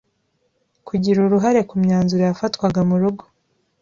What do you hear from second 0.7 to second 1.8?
kugira uruhare ku